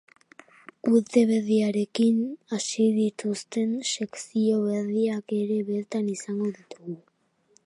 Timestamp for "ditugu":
6.61-7.03